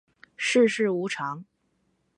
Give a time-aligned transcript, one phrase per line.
[0.35, 1.45] 世事无常